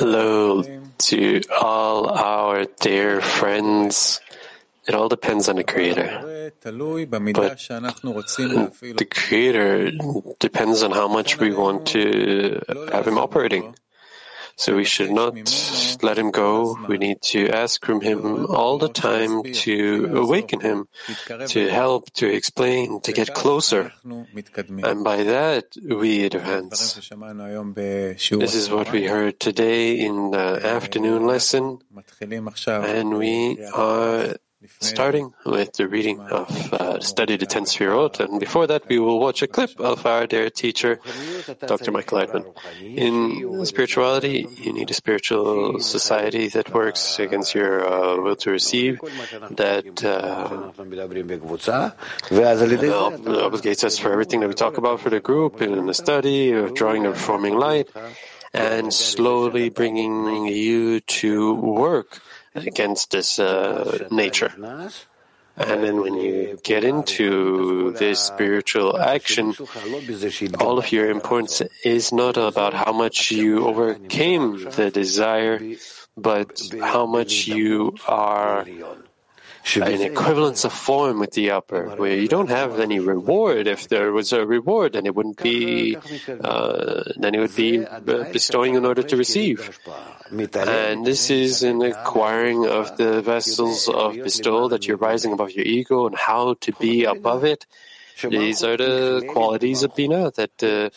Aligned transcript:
Hello 0.00 0.62
to 1.08 1.42
all 1.60 2.08
our 2.08 2.64
dear 2.80 3.20
friends. 3.20 4.20
It 4.88 4.94
all 4.94 5.10
depends 5.10 5.46
on 5.50 5.56
the 5.56 5.64
Creator. 5.64 6.52
But 7.34 7.52
the 8.96 9.04
Creator 9.04 9.92
depends 10.40 10.82
on 10.82 10.90
how 10.92 11.08
much 11.08 11.38
we 11.38 11.52
want 11.52 11.84
to 11.88 12.62
have 12.92 13.06
Him 13.06 13.18
operating. 13.18 13.74
So 14.58 14.74
we 14.74 14.84
should 14.84 15.12
not 15.12 15.38
let 16.02 16.18
him 16.18 16.32
go. 16.32 16.76
We 16.88 16.98
need 16.98 17.22
to 17.30 17.48
ask 17.48 17.78
from 17.86 18.00
him 18.00 18.46
all 18.50 18.76
the 18.76 18.88
time 18.90 19.44
to 19.62 20.18
awaken 20.18 20.58
him, 20.60 20.88
to 21.54 21.68
help, 21.70 22.10
to 22.14 22.26
explain, 22.26 23.00
to 23.02 23.12
get 23.12 23.34
closer. 23.34 23.92
And 24.02 25.04
by 25.04 25.22
that, 25.22 25.76
we 25.78 26.24
advance. 26.24 26.98
This 28.30 28.54
is 28.54 28.68
what 28.68 28.90
we 28.90 29.06
heard 29.06 29.38
today 29.38 29.94
in 29.94 30.32
the 30.32 30.58
afternoon 30.66 31.24
lesson. 31.26 31.78
And 32.66 33.16
we 33.16 33.62
are 33.72 34.34
starting 34.80 35.32
with 35.46 35.72
the 35.74 35.86
reading 35.86 36.20
of 36.20 36.72
uh, 36.72 36.98
Study 37.00 37.36
the 37.36 37.46
Ten 37.46 37.64
Sfirot, 37.64 38.18
and 38.18 38.40
before 38.40 38.66
that 38.66 38.88
we 38.88 38.98
will 38.98 39.20
watch 39.20 39.40
a 39.42 39.46
clip 39.46 39.78
of 39.78 40.04
our 40.04 40.26
dear 40.26 40.50
teacher, 40.50 41.00
Dr. 41.66 41.92
Michael 41.92 42.18
Laitman. 42.18 42.44
In 42.82 43.64
spirituality, 43.66 44.48
you 44.56 44.72
need 44.72 44.90
a 44.90 44.94
spiritual 44.94 45.78
society 45.80 46.48
that 46.48 46.74
works 46.74 47.18
against 47.20 47.54
your 47.54 47.86
uh, 47.86 48.16
will 48.20 48.36
to 48.36 48.50
receive, 48.50 49.00
that 49.50 50.04
uh, 50.04 50.72
obligates 52.30 53.84
us 53.84 53.98
for 53.98 54.12
everything 54.12 54.40
that 54.40 54.48
we 54.48 54.54
talk 54.54 54.76
about 54.76 55.00
for 55.00 55.10
the 55.10 55.20
group, 55.20 55.62
in 55.62 55.86
the 55.86 55.94
study, 55.94 56.50
of 56.52 56.74
drawing 56.74 57.06
and 57.06 57.16
forming 57.16 57.56
light, 57.56 57.88
and 58.52 58.92
slowly 58.92 59.68
bringing 59.68 60.46
you 60.46 60.98
to 61.00 61.54
work 61.54 62.20
against 62.66 63.10
this 63.10 63.38
uh, 63.38 64.08
nature. 64.10 64.52
And 65.56 65.82
then 65.82 66.00
when 66.00 66.14
you 66.14 66.58
get 66.62 66.84
into 66.84 67.92
this 67.98 68.20
spiritual 68.20 68.96
action, 68.96 69.54
all 70.60 70.78
of 70.78 70.92
your 70.92 71.10
importance 71.10 71.62
is 71.84 72.12
not 72.12 72.36
about 72.36 72.74
how 72.74 72.92
much 72.92 73.32
you 73.32 73.66
overcame 73.66 74.70
the 74.70 74.90
desire, 74.90 75.60
but 76.16 76.62
how 76.80 77.06
much 77.06 77.48
you 77.48 77.96
are 78.06 78.66
an 79.76 80.00
equivalence 80.00 80.64
of 80.64 80.72
form 80.72 81.18
with 81.18 81.32
the 81.32 81.50
upper, 81.50 81.90
where 81.96 82.16
you 82.16 82.28
don't 82.28 82.48
have 82.48 82.80
any 82.80 82.98
reward. 83.00 83.66
If 83.66 83.88
there 83.88 84.12
was 84.12 84.32
a 84.32 84.46
reward, 84.46 84.94
then 84.94 85.06
it 85.06 85.14
wouldn't 85.14 85.42
be, 85.42 85.96
uh, 85.96 87.02
then 87.16 87.34
it 87.34 87.40
would 87.40 87.54
be 87.54 87.84
bestowing 88.32 88.74
in 88.74 88.84
order 88.86 89.02
to 89.02 89.16
receive. 89.16 89.78
And 90.30 91.06
this 91.06 91.30
is 91.30 91.62
an 91.62 91.82
acquiring 91.82 92.66
of 92.66 92.96
the 92.96 93.22
vessels 93.22 93.88
of 93.88 94.14
bestowal 94.14 94.68
that 94.70 94.86
you're 94.86 94.96
rising 94.96 95.32
above 95.32 95.52
your 95.52 95.64
ego 95.64 96.06
and 96.06 96.16
how 96.16 96.54
to 96.60 96.72
be 96.72 97.04
above 97.04 97.44
it. 97.44 97.66
These 98.22 98.64
are 98.64 98.76
the 98.76 99.24
qualities 99.30 99.82
of 99.82 99.94
Bina 99.94 100.32
that 100.32 100.62
uh, 100.62 100.90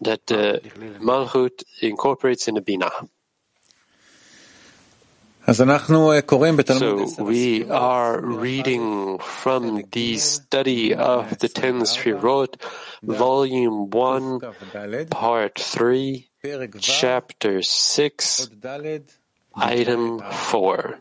that 0.00 0.30
uh, 0.30 0.58
Malchut 1.00 1.64
incorporates 1.80 2.46
in 2.48 2.56
the 2.56 2.60
Bina. 2.60 2.90
So 6.80 7.22
we 7.22 7.68
are 7.68 8.18
reading 8.20 9.18
from 9.18 9.84
the 9.92 10.16
study 10.16 10.94
of 10.94 11.38
the 11.38 11.48
Ten 11.48 11.80
Sfirot, 11.84 12.56
Volume 13.02 13.90
1, 13.90 14.40
Part 15.10 15.58
3, 15.60 16.28
Chapter 16.80 17.60
6, 17.60 18.48
Item 19.54 20.20
4, 20.20 20.98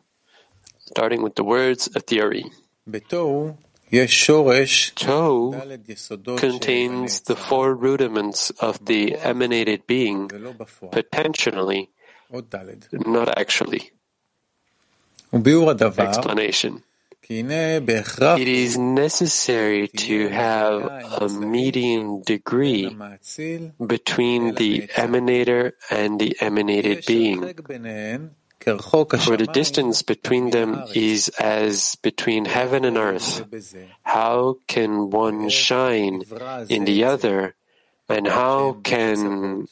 starting 0.92 1.22
with 1.24 1.36
the 1.36 1.44
words 1.46 1.88
of 1.96 2.04
theory. 2.04 2.52
Tohu 4.96 5.56
contains 6.38 7.22
the 7.22 7.36
four 7.38 7.76
rudiments 7.76 8.50
of 8.60 8.84
the 8.86 9.16
emanated 9.18 9.88
being, 9.88 10.28
potentially, 10.92 11.90
not 12.92 13.30
actually. 13.38 13.92
Explanation. 15.34 16.84
It 17.28 18.48
is 18.48 18.78
necessary 18.78 19.88
to 19.88 20.28
have 20.28 20.84
a 21.22 21.28
medium 21.30 22.22
degree 22.22 22.96
between 23.88 24.54
the 24.56 24.88
emanator 24.94 25.72
and 25.90 26.20
the 26.20 26.36
emanated 26.40 27.06
being. 27.08 27.42
For 28.62 29.38
the 29.38 29.50
distance 29.52 30.04
between 30.04 30.52
them 30.52 30.84
is 30.94 31.30
as 31.40 31.96
between 31.96 32.46
heaven 32.46 32.86
and 32.86 32.98
earth. 32.98 33.44
How 34.04 34.58
can 34.68 35.10
one 35.10 35.50
shine 35.50 36.24
in 36.70 36.86
the 36.86 37.04
other, 37.06 37.56
and 38.08 38.28
how 38.28 38.78
can 38.84 39.68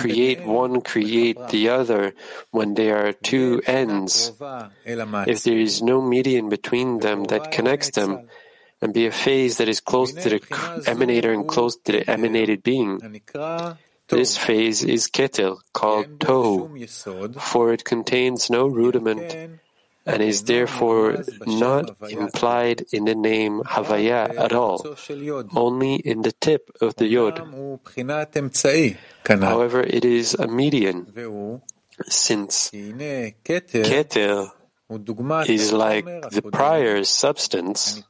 create 0.00 0.46
one 0.46 0.80
create 0.82 1.38
the 1.48 1.68
other 1.68 2.14
when 2.50 2.74
there 2.74 3.06
are 3.06 3.12
two 3.12 3.62
ends. 3.66 4.32
If 4.40 5.42
there 5.42 5.58
is 5.58 5.82
no 5.82 6.00
median 6.00 6.48
between 6.48 7.00
them 7.00 7.24
that 7.24 7.50
connects 7.50 7.90
them, 7.90 8.28
and 8.82 8.94
be 8.94 9.06
a 9.06 9.12
phase 9.12 9.58
that 9.58 9.68
is 9.68 9.80
close 9.80 10.12
to 10.12 10.28
the 10.28 10.40
emanator 10.86 11.34
and 11.34 11.46
close 11.46 11.76
to 11.84 11.92
the 11.92 12.10
emanated 12.10 12.62
being, 12.62 13.20
this 14.08 14.36
phase 14.36 14.82
is 14.82 15.08
Keter, 15.08 15.58
called 15.72 16.18
tohu, 16.18 17.40
for 17.40 17.72
it 17.72 17.84
contains 17.84 18.50
no 18.50 18.66
rudiment 18.66 19.60
and 20.06 20.22
is 20.22 20.44
therefore 20.44 21.24
not 21.46 21.96
implied 22.08 22.84
in 22.92 23.04
the 23.04 23.14
name 23.14 23.62
Havaya 23.62 24.32
at 24.36 24.52
all, 24.52 24.96
only 25.54 25.94
in 25.96 26.22
the 26.22 26.32
tip 26.32 26.70
of 26.80 26.96
the 26.96 27.06
Yod. 27.06 27.38
However, 29.28 29.82
it 29.82 30.04
is 30.04 30.34
a 30.34 30.48
median, 30.48 31.06
since 32.08 32.70
Keter 32.70 34.50
is 35.46 35.72
like 35.72 36.04
the 36.04 36.42
prior 36.50 37.04
substance 37.04 38.02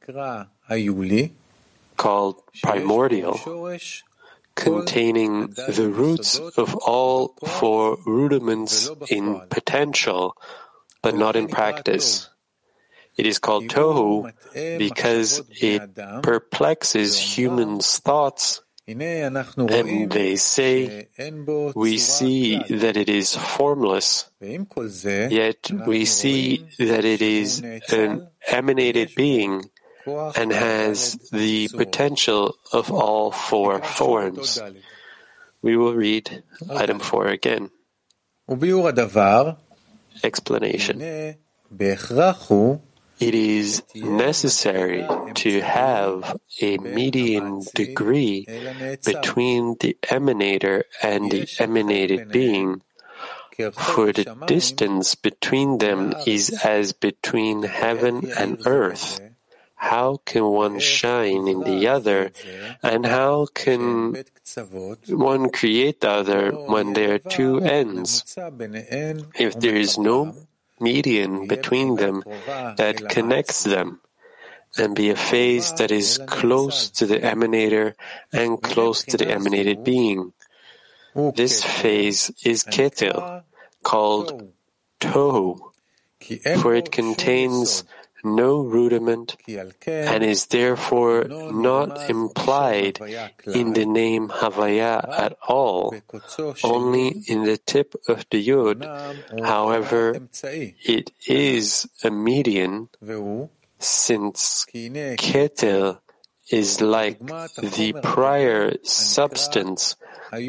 called 1.97 2.37
primordial, 2.63 3.39
containing 4.55 5.51
the 5.51 5.89
roots 5.93 6.39
of 6.57 6.75
all 6.77 7.35
four 7.45 7.99
rudiments 8.07 8.89
in 9.11 9.41
potential 9.51 10.37
but 11.03 11.15
not 11.15 11.37
in 11.37 11.49
practice. 11.49 12.29
It 13.17 13.27
is 13.27 13.39
called 13.39 13.69
tohu 13.69 14.33
because 14.79 15.43
it 15.61 15.83
perplexes 16.23 17.19
humans' 17.19 17.99
thoughts, 17.99 18.63
and 19.69 20.11
they 20.11 20.37
say, 20.37 21.09
We 21.75 21.99
see 21.99 22.59
that 22.71 22.97
it 22.97 23.09
is 23.09 23.37
formless, 23.37 24.31
yet 25.31 25.71
we 25.87 26.05
see 26.07 26.65
that 26.79 27.05
it 27.05 27.21
is 27.23 27.61
an 27.93 28.29
emanated 28.49 29.15
being 29.15 29.71
and 30.35 30.51
has 30.53 31.19
the 31.31 31.69
potential 31.77 32.57
of 32.73 32.91
all 32.91 33.31
four 33.31 33.81
forms. 33.83 34.59
We 35.63 35.77
will 35.77 35.95
read 35.95 36.43
item 36.73 36.99
4 37.01 37.29
again. 37.29 37.71
Explanation. 40.23 41.01
It 43.21 43.35
is 43.35 43.83
necessary 43.95 45.07
to 45.35 45.61
have 45.61 46.41
a 46.63 46.79
median 46.79 47.61
degree 47.75 48.47
between 49.05 49.77
the 49.79 49.97
emanator 50.05 50.85
and 51.03 51.31
the 51.31 51.47
emanated 51.59 52.33
being, 52.33 52.81
for 53.73 54.11
the 54.13 54.25
distance 54.47 55.15
between 55.15 55.79
them 55.79 56.15
is 56.27 56.49
as 56.65 56.95
between 56.95 57.65
heaven 57.65 58.33
and 58.39 58.67
earth. 58.67 59.21
How 59.81 60.21
can 60.29 60.45
one 60.45 60.79
shine 60.79 61.49
in 61.49 61.65
the 61.65 61.89
other, 61.89 62.33
and 62.83 63.07
how 63.07 63.47
can 63.53 64.13
one 65.09 65.49
create 65.49 66.01
the 66.05 66.11
other 66.11 66.53
when 66.53 66.93
there 66.93 67.15
are 67.15 67.19
two 67.19 67.61
ends? 67.65 68.37
If 69.35 69.59
there 69.59 69.75
is 69.77 69.97
no 69.97 70.37
median 70.79 71.49
between 71.49 71.97
them 71.97 72.23
that 72.77 73.09
connects 73.09 73.65
them, 73.65 74.01
and 74.79 74.95
be 74.95 75.11
a 75.11 75.17
phase 75.17 75.73
that 75.75 75.91
is 75.91 76.21
close 76.27 76.91
to 76.91 77.07
the 77.07 77.19
emanator 77.19 77.95
and 78.33 78.63
close 78.63 79.03
to 79.03 79.17
the 79.17 79.29
emanated 79.29 79.83
being. 79.83 80.33
This 81.35 81.65
phase 81.65 82.31
is 82.45 82.63
Keter, 82.65 83.43
called 83.83 84.53
tohu, 85.01 85.59
for 86.63 86.75
it 86.75 86.93
contains 86.93 87.83
no 88.25 88.63
rudiment 88.63 89.37
and 89.87 90.25
is 90.25 90.47
therefore 90.47 91.25
not 91.25 92.11
implied 92.11 93.01
in 93.47 93.73
the 93.73 93.87
name 93.87 94.29
Havaya 94.29 95.07
at 95.19 95.37
all, 95.47 95.95
only 96.65 97.23
in 97.27 97.45
the 97.45 97.57
tip 97.59 97.95
of 98.09 98.25
the 98.31 98.39
Yod. 98.39 98.85
However, 99.43 100.29
it 100.43 101.11
is 101.27 101.89
a 102.05 102.11
median 102.11 102.89
since 103.79 104.67
Keter 104.73 105.99
is 106.51 106.81
like 106.81 107.19
the 107.27 107.95
prior 108.03 108.75
substance 108.83 109.97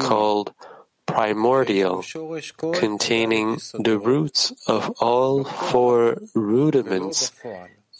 called 0.00 0.52
primordial, 1.12 2.02
containing 2.72 3.60
the 3.78 3.98
roots 3.98 4.52
of 4.66 4.90
all 5.00 5.44
four 5.44 6.18
rudiments 6.34 7.32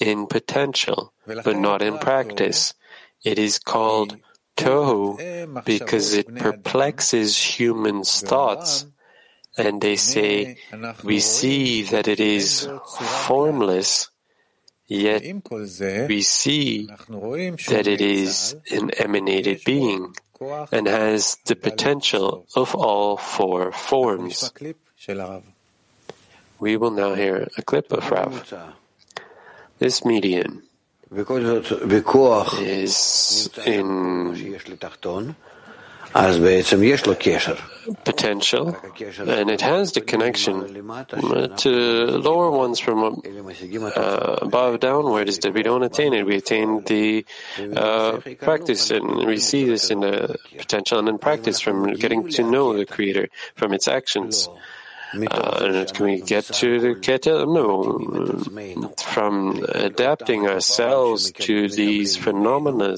in 0.01 0.27
potential, 0.27 1.13
but 1.27 1.57
not 1.57 1.83
in 1.83 1.99
practice. 1.99 2.75
It 3.25 3.39
is 3.39 3.59
called 3.59 4.17
tohu 4.57 5.65
because 5.65 6.15
it 6.15 6.35
perplexes 6.35 7.37
humans' 7.37 8.21
thoughts, 8.21 8.87
and 9.57 9.81
they 9.81 9.97
say, 9.97 10.57
we 11.05 11.21
see 11.21 11.83
that 11.83 12.09
it 12.09 12.21
is 12.21 12.69
formless, 13.27 14.11
yet 14.87 15.23
we 16.09 16.23
see 16.23 16.87
that 16.87 17.85
it 17.87 18.01
is 18.01 18.57
an 18.71 18.91
emanated 18.99 19.63
being 19.65 20.15
and 20.73 20.87
has 20.87 21.37
the 21.47 21.57
potential 21.57 22.47
of 22.57 22.75
all 22.75 23.17
four 23.17 23.73
forms. 23.73 24.51
We 26.61 26.77
will 26.77 26.91
now 26.91 27.15
hear 27.15 27.49
a 27.59 27.63
clip 27.63 27.93
of 27.93 28.11
Rav. 28.11 28.55
This 29.79 30.05
median 30.05 30.63
is 32.61 33.49
in 33.67 34.35
potential, 38.05 38.77
and 39.19 39.51
it 39.51 39.61
has 39.61 39.93
the 39.93 40.01
connection 40.01 40.75
to 41.59 41.71
lower 42.19 42.51
ones 42.51 42.79
from 42.79 43.23
uh, 43.97 44.39
above 44.43 44.81
downward 44.81 45.29
is 45.29 45.39
that 45.41 45.55
we 45.55 45.63
don't 45.63 45.83
attain 45.83 46.13
it. 46.13 46.27
We 46.27 46.37
attain 46.37 46.83
the 46.85 47.25
uh, 47.77 48.19
practice, 48.41 48.91
and 48.91 49.27
we 49.27 49.39
see 49.39 49.65
this 49.65 49.91
in 49.91 50.01
the 50.01 50.37
potential 50.57 50.99
and 50.99 51.09
in 51.09 51.19
practice 51.19 51.61
from 51.61 51.93
getting 51.95 52.29
to 52.31 52.43
know 52.43 52.77
the 52.77 52.87
Creator 52.87 53.29
from 53.55 53.73
its 53.73 53.89
actions. 53.89 54.49
Uh, 55.31 55.85
can 55.93 56.07
we 56.07 56.23
get 56.23 56.45
to 56.45 56.81
the 56.81 56.95
Keter? 56.95 57.45
No. 57.47 58.95
From 58.97 59.63
adapting 59.69 60.47
ourselves 60.47 61.33
to 61.33 61.69
these 61.69 62.17
phenomena 62.17 62.97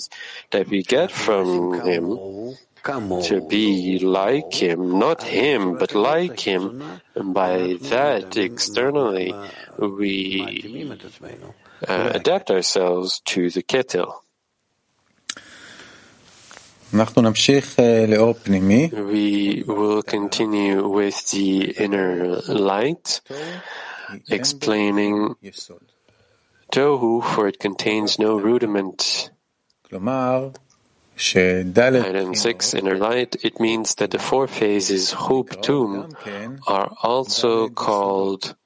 that 0.52 0.68
we 0.68 0.82
get 0.84 1.10
from 1.10 1.80
Him, 1.80 2.54
to 2.84 3.40
be 3.48 3.98
like 3.98 4.52
Him, 4.52 4.98
not 4.98 5.22
Him, 5.22 5.78
but 5.78 5.94
like 5.94 6.40
Him, 6.40 6.82
and 7.14 7.32
by 7.32 7.78
that 7.88 8.36
externally 8.36 9.34
we 9.78 10.68
uh, 11.88 12.10
adapt 12.14 12.50
ourselves 12.50 13.20
to 13.24 13.48
the 13.50 13.62
Keter. 13.62 14.12
We 18.92 19.64
will 19.66 20.02
continue 20.02 20.86
with 20.86 21.30
the 21.30 21.72
inner 21.72 22.40
light, 22.46 23.20
explaining 24.28 25.34
Tohu, 26.70 27.22
for 27.34 27.48
it 27.48 27.58
contains 27.58 28.18
no 28.18 28.36
rudiment. 28.38 29.30
Item 32.04 32.34
6, 32.34 32.74
inner 32.74 32.98
light, 32.98 33.36
it 33.44 33.60
means 33.60 33.94
that 33.96 34.10
the 34.10 34.18
four 34.18 34.46
phases, 34.48 35.12
Hub 35.12 35.48
Tum, 35.62 36.16
are 36.66 36.90
also 37.02 37.68
called 37.68 38.56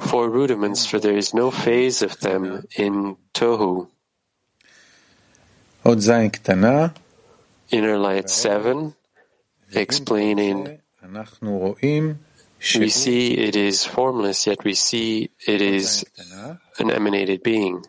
four 0.00 0.28
rudiments, 0.30 0.86
for 0.86 1.00
there 1.00 1.16
is 1.16 1.32
no 1.34 1.50
phase 1.50 2.02
of 2.02 2.20
them 2.20 2.66
in 2.76 3.16
Tohu. 3.32 3.88
Inner 7.70 7.98
Light 7.98 8.30
7, 8.30 8.94
explaining 9.74 10.78
we 12.78 12.88
see 12.88 13.34
it 13.36 13.56
is 13.56 13.84
formless, 13.84 14.46
yet 14.46 14.62
we 14.64 14.74
see 14.74 15.30
it 15.46 15.60
is 15.60 16.04
an 16.78 16.90
emanated 16.90 17.42
being. 17.42 17.84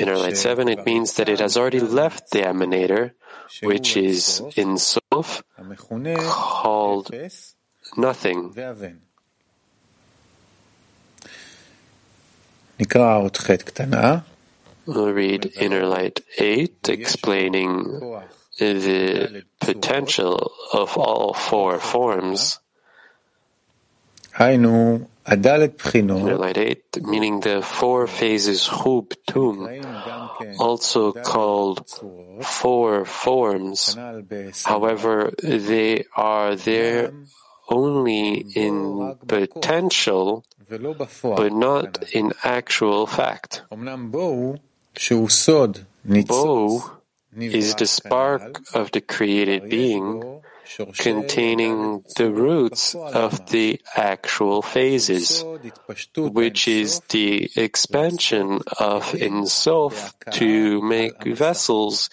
Inner 0.00 0.16
Light 0.16 0.36
7, 0.36 0.68
it 0.68 0.86
means 0.86 1.14
that 1.14 1.28
it 1.28 1.40
has 1.40 1.56
already 1.56 1.80
left 1.80 2.30
the 2.30 2.40
emanator, 2.40 3.12
which 3.62 3.96
is 3.96 4.42
Ein 4.56 4.78
Sof, 4.78 5.42
called 6.16 7.10
nothing. 7.96 8.52
We'll 14.86 15.12
read 15.12 15.52
Inner 15.60 15.84
Light 15.86 16.20
8, 16.38 16.88
explaining 16.88 17.84
the 18.58 19.44
potential 19.60 20.50
of 20.72 20.96
all 20.96 21.34
four 21.34 21.78
forms. 21.78 22.58
Inner 24.38 25.06
Light 25.30 26.58
8, 26.58 27.02
meaning 27.02 27.38
the 27.40 27.62
four 27.62 28.08
phases 28.08 28.66
Hub 28.66 29.14
Tum, 29.28 29.68
also 30.58 31.12
called 31.12 31.86
four 32.42 33.04
forms. 33.04 33.96
However, 34.64 35.32
they 35.38 36.04
are 36.16 36.56
there 36.56 37.12
only 37.68 38.44
in 38.56 39.14
potential, 39.28 40.44
but 41.22 41.52
not 41.52 42.02
in 42.12 42.32
actual 42.42 43.06
fact. 43.06 43.62
Bo 46.26 47.00
is 47.38 47.74
the 47.76 47.86
spark 47.86 48.60
of 48.74 48.90
the 48.90 49.00
created 49.00 49.70
being 49.70 50.42
containing 50.98 52.04
the 52.16 52.30
roots 52.30 52.94
of 52.94 53.50
the 53.50 53.80
actual 53.96 54.62
phases, 54.62 55.44
which 56.16 56.68
is 56.68 57.00
the 57.08 57.50
expansion 57.56 58.60
of 58.78 59.14
Ein 59.20 59.46
Sof 59.46 60.14
to 60.32 60.80
make 60.82 61.24
vessels 61.24 62.10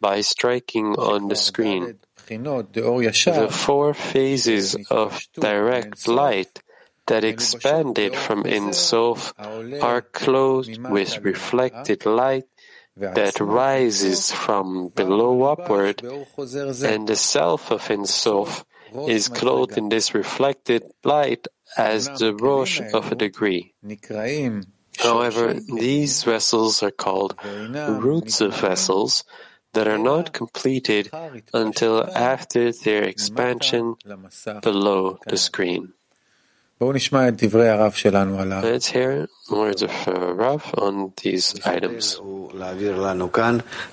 by 0.00 0.20
striking 0.22 0.94
on 0.96 1.28
the 1.28 1.36
screen. 1.36 1.98
The 2.28 3.48
four 3.50 3.94
phases 3.94 4.76
of 4.90 5.20
direct 5.34 6.08
light 6.08 6.62
that 7.06 7.24
expanded 7.24 8.14
from 8.14 8.44
Ein 8.46 8.72
Sof 8.72 9.34
are 9.82 10.02
clothed 10.02 10.78
with 10.78 11.18
reflected 11.24 12.06
light 12.06 12.44
that 13.00 13.40
rises 13.40 14.30
from 14.30 14.88
below 14.88 15.44
upward, 15.44 16.02
and 16.02 17.08
the 17.08 17.16
self 17.16 17.70
of 17.70 17.90
Ein 17.90 18.06
Sof 18.06 18.64
is 19.08 19.28
clothed 19.28 19.78
in 19.78 19.88
this 19.88 20.14
reflected 20.14 20.84
light 21.04 21.46
as 21.76 22.08
the 22.18 22.34
Rosh 22.34 22.80
of 22.92 23.12
a 23.12 23.14
degree. 23.14 23.74
However, 24.98 25.54
these 25.54 26.24
vessels 26.24 26.82
are 26.82 26.90
called 26.90 27.34
roots 27.42 28.40
of 28.40 28.58
vessels 28.60 29.24
that 29.72 29.86
are 29.86 29.98
not 29.98 30.32
completed 30.32 31.10
until 31.54 32.04
after 32.16 32.72
their 32.72 33.04
expansion 33.04 33.94
below 34.60 35.18
the 35.26 35.36
screen. 35.36 35.94
Let's 38.62 38.86
hear 38.86 39.28
words 39.50 39.82
of 39.82 39.90
uh, 40.08 40.32
Rav 40.32 40.74
on 40.78 41.12
these 41.22 41.60
items. 41.66 42.18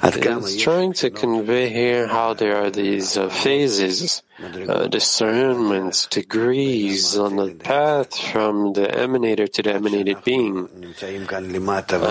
It's 0.03 0.61
trying 0.63 0.93
to 0.93 1.09
convey 1.09 1.67
here 1.67 2.07
how 2.07 2.33
there 2.33 2.55
are 2.55 2.71
these 2.71 3.17
uh, 3.17 3.27
phases, 3.27 4.23
uh, 4.39 4.87
discernments, 4.87 6.07
degrees 6.07 7.17
on 7.17 7.35
the 7.35 7.55
path 7.55 8.17
from 8.17 8.71
the 8.71 8.87
emanator 8.87 9.51
to 9.51 9.61
the 9.63 9.73
emanated 9.73 10.23
being. 10.23 10.69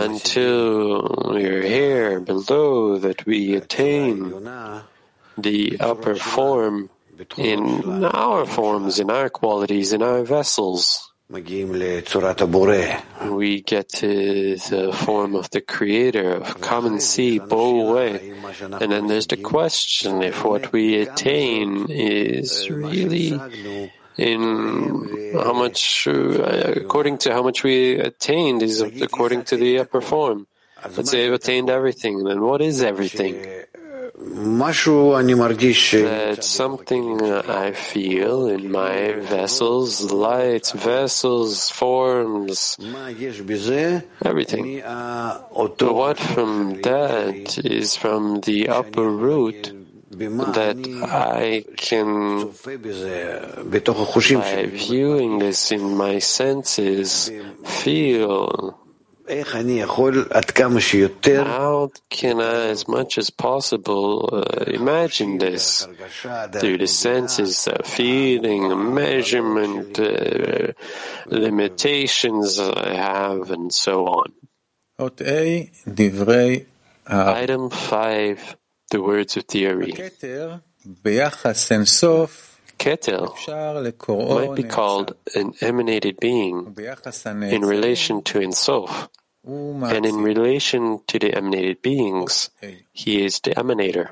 until 0.05 1.33
we're 1.33 1.63
here 1.63 2.21
below 2.21 2.99
that 2.99 3.25
we 3.25 3.57
attain 3.57 4.31
the 5.39 5.79
upper 5.81 6.17
form 6.17 6.91
in 7.37 8.05
our 8.05 8.47
forms, 8.47 8.99
in 8.99 9.11
our 9.11 9.29
qualities, 9.29 9.93
in 9.93 10.03
our 10.03 10.25
vessels. 10.25 11.13
We 11.29 11.41
get 13.63 13.89
to 13.99 14.57
the 14.57 14.93
form 14.93 15.35
of 15.35 15.51
the 15.51 15.61
Creator, 15.61 16.35
of 16.35 16.61
come 16.61 16.87
and 16.87 17.03
see, 17.03 17.41
bow 17.41 17.91
away. 17.91 18.33
And 18.61 18.93
then 18.93 19.09
there's 19.09 19.27
the 19.27 19.37
question 19.37 20.23
if 20.23 20.45
what 20.45 20.73
we 20.73 21.03
attain 21.03 21.91
is 21.91 22.71
really 22.71 23.41
in 24.17 25.33
how 25.35 25.53
much, 25.53 26.07
uh, 26.07 26.75
according 26.77 27.19
to 27.19 27.33
how 27.33 27.43
much 27.43 27.65
we 27.65 27.99
attained, 27.99 28.63
is 28.63 28.81
according 28.81 29.43
to 29.51 29.57
the 29.57 29.81
upper 29.81 30.01
form. 30.01 30.47
Let's 30.97 31.11
say 31.11 31.27
I've 31.27 31.33
attained 31.33 31.71
everything, 31.71 32.23
then 32.23 32.41
what 32.41 32.63
is 32.63 32.83
everything? 32.83 33.65
That 36.05 36.39
something 36.41 37.21
I 37.23 37.73
feel 37.73 38.47
in 38.47 38.73
my 38.73 39.13
vessels, 39.13 40.11
lights, 40.11 40.73
vessels, 40.73 41.69
forms, 41.69 42.79
everything. 44.25 44.81
But 44.81 45.83
what 45.83 46.19
from 46.19 46.81
that 46.81 47.59
is 47.63 47.97
from 47.97 48.41
the 48.41 48.69
upper 48.71 49.07
root 49.07 49.73
that 50.11 50.79
I 51.13 51.65
can, 51.77 52.53
by 54.41 54.67
viewing 54.67 55.39
this 55.41 55.71
in 55.73 55.95
my 55.95 56.21
senses, 56.21 57.31
feel 57.65 58.79
how 61.47 61.91
can 62.11 62.41
I, 62.41 62.69
as 62.71 62.87
much 62.87 63.19
as 63.19 63.31
possible, 63.31 64.29
uh, 64.33 64.65
imagine 64.67 65.39
this 65.39 65.87
through 66.61 66.79
the 66.79 66.87
senses, 66.87 67.67
uh, 67.69 67.83
feeling, 67.85 68.95
measurement, 68.95 69.99
uh, 69.99 70.73
limitations 71.27 72.59
I 72.61 72.95
have, 72.95 73.51
and 73.51 73.73
so 73.73 74.07
on? 74.07 74.33
Item 77.35 77.71
5, 77.71 78.57
the 78.91 79.03
words 79.03 79.37
of 79.37 79.45
theory. 79.45 79.93
Keter 82.79 83.29
might 84.35 84.55
be 84.55 84.63
called 84.63 85.17
an 85.35 85.55
emanated 85.61 86.19
being 86.21 86.75
in 86.77 87.63
relation 87.65 88.23
to 88.23 88.41
Ein 88.41 88.53
Sof, 88.53 89.09
and 89.47 90.07
in 90.07 90.17
relation 90.17 91.01
to 91.07 91.19
the 91.19 91.35
emanated 91.35 91.83
beings, 91.83 92.51
he 92.93 93.25
is 93.25 93.41
the 93.41 93.51
emanator. 93.57 94.11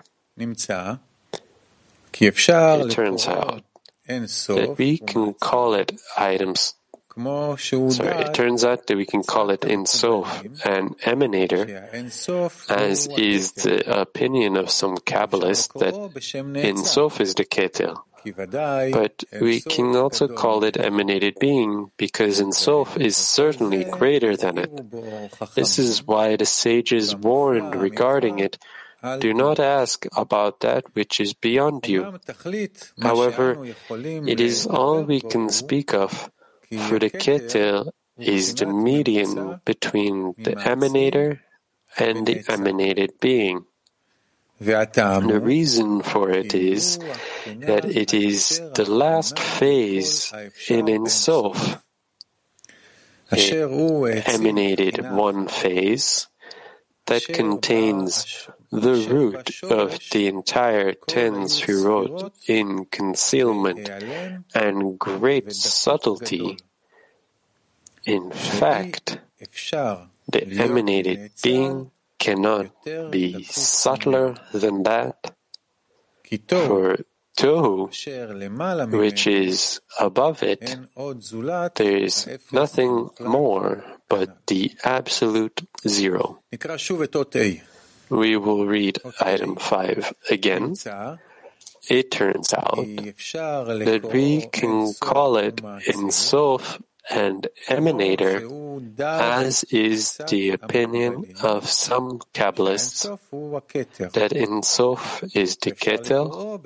It 2.21 2.91
turns 2.91 3.27
out 3.27 3.63
that 4.07 4.75
we 4.79 4.99
can 4.99 5.35
call 5.35 5.75
it 5.75 5.93
items. 6.17 6.75
Sorry, 7.17 8.25
it 8.25 8.35
turns 8.35 8.65
out 8.65 8.87
that 8.89 8.97
we 8.97 9.07
can 9.07 9.23
call 9.23 9.51
it 9.51 9.65
Ein 9.65 9.87
Sof, 9.87 10.43
an 10.65 10.95
emanator, 11.05 11.69
as 12.69 13.07
is 13.17 13.53
the 13.53 14.01
opinion 14.01 14.57
of 14.57 14.71
some 14.71 14.97
Kabbalists 14.99 15.73
that 15.79 15.95
Ein 16.65 16.79
Sof 16.79 17.21
is 17.21 17.35
the 17.35 17.45
Keter. 17.45 17.97
But 18.25 19.25
we 19.41 19.61
can 19.61 19.97
also 19.97 20.29
call 20.29 20.65
it 20.65 20.77
emanated 20.77 21.37
being 21.39 21.91
because 21.97 22.43
Sof 22.57 22.97
is 22.97 23.17
certainly 23.17 23.85
greater 23.85 24.37
than 24.37 24.59
it. 24.59 24.71
This 25.55 25.79
is 25.79 26.07
why 26.07 26.37
the 26.37 26.47
sages 26.47 27.15
warned 27.15 27.75
regarding 27.75 28.39
it 28.39 28.59
do 29.21 29.35
not 29.35 29.61
ask 29.61 30.07
about 30.17 30.61
that 30.61 30.85
which 30.95 31.21
is 31.21 31.35
beyond 31.35 31.87
you. 31.87 32.19
However, 33.03 33.67
it 34.27 34.41
is 34.41 34.67
all 34.67 35.03
we 35.03 35.21
can 35.21 35.51
speak 35.51 35.93
of, 35.93 36.31
for 36.89 36.99
the 36.99 37.11
Keter 37.11 37.91
is 38.17 38.55
the 38.55 38.67
median 38.67 39.61
between 39.65 40.35
the 40.39 40.57
emanator 40.57 41.41
and 41.99 42.27
the 42.27 42.43
emanated 42.49 43.21
being. 43.21 43.67
The 44.61 45.41
reason 45.43 46.03
for 46.03 46.31
it 46.31 46.55
is 46.55 46.99
that 47.67 47.85
it 47.85 48.15
is 48.15 48.61
the 48.75 48.89
last 48.89 49.39
phase 49.39 50.33
in 50.69 50.89
itself. 50.89 51.83
It 53.33 54.25
emanated 54.29 55.11
one 55.11 55.49
phase 55.49 56.29
that 57.07 57.27
contains 57.27 58.49
the 58.71 58.95
root 59.11 59.63
of 59.65 59.99
the 60.11 60.29
entire 60.29 60.95
ten 61.07 61.45
sfirot 61.45 62.33
in 62.49 62.87
concealment 62.87 63.91
and 64.55 64.99
great 64.99 65.53
subtlety. 65.53 66.59
In 68.05 68.31
fact, 68.31 69.19
the 70.29 70.47
emanated 70.59 71.33
being 71.43 71.91
cannot 72.25 72.67
be 73.11 73.45
subtler 73.45 74.35
than 74.53 74.83
that. 74.85 75.35
For 76.49 76.97
Tohu, 77.37 77.91
which 78.93 79.27
is 79.27 79.81
above 80.01 80.43
it, 80.43 80.77
there 81.77 81.97
is 81.97 82.29
nothing 82.53 83.11
more 83.21 83.85
but 84.09 84.47
the 84.47 84.73
absolute 84.85 85.61
zero. 85.87 86.41
We 88.11 88.37
will 88.37 88.67
read 88.67 88.99
item 89.21 89.57
5 89.57 90.15
again. 90.31 90.75
It 91.91 92.11
turns 92.11 92.55
out 92.55 92.87
that 93.85 94.11
we 94.13 94.47
can 94.47 94.95
call 95.01 95.37
it 95.37 95.61
Ein 95.65 96.11
Sof 96.11 96.81
and 97.11 97.49
emanator, 97.69 98.43
as 99.01 99.65
is 99.65 100.17
the 100.29 100.51
opinion 100.51 101.35
of 101.43 101.69
some 101.69 102.21
Kabbalists, 102.33 103.07
that 104.13 104.33
Ein 104.35 104.63
Sof 104.63 105.23
is 105.35 105.57
the 105.57 105.73
Keter, 105.73 106.61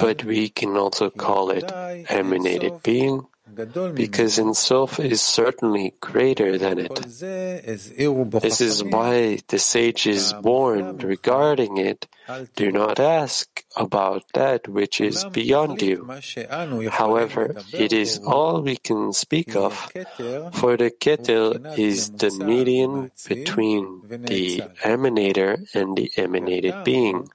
but 0.00 0.24
we 0.24 0.48
can 0.48 0.76
also 0.76 1.10
call 1.10 1.50
it 1.50 1.70
emanated 2.08 2.82
being, 2.82 3.26
because 3.94 4.38
Ein 4.38 4.54
Sof 4.54 4.98
is 4.98 5.20
certainly 5.20 5.94
greater 6.00 6.56
than 6.58 6.78
it. 6.78 6.94
This 6.94 8.60
is 8.60 8.82
why 8.82 9.38
the 9.48 9.58
sages 9.58 10.34
warned 10.42 11.04
regarding 11.04 11.76
it, 11.76 12.06
do 12.56 12.72
not 12.72 13.00
ask 13.00 13.64
about 13.76 14.24
that 14.32 14.68
which 14.68 15.00
is 15.00 15.24
beyond 15.26 15.82
you. 15.82 16.08
However, 16.90 17.56
it 17.72 17.92
is 17.92 18.20
all 18.24 18.62
we 18.62 18.76
can 18.76 19.12
speak 19.12 19.54
of, 19.56 19.74
for 20.52 20.76
the 20.76 20.90
Keter 20.90 21.78
is 21.78 22.10
the 22.10 22.30
median 22.30 23.10
between 23.28 24.02
the 24.08 24.62
emanator 24.82 25.66
and 25.74 25.96
the 25.96 26.10
emanated 26.16 26.84
being. 26.84 27.28